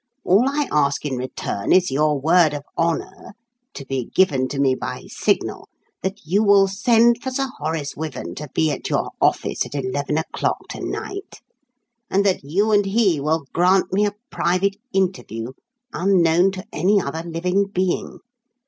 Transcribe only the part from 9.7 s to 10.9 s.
eleven o'clock to